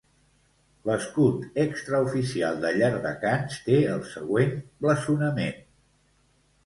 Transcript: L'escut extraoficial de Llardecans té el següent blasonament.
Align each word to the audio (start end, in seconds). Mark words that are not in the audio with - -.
L'escut 0.89 1.43
extraoficial 1.63 2.57
de 2.65 2.71
Llardecans 2.79 3.59
té 3.67 3.77
el 3.97 4.03
següent 4.15 4.57
blasonament. 4.87 5.65